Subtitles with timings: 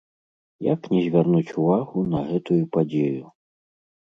[0.67, 3.25] Як не звярнуць увагу на гэтую падзею!